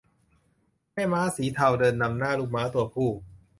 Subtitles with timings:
[0.93, 3.09] แม่ม้าสีเทาเดินนำหน้าลูกม้าตัวผู้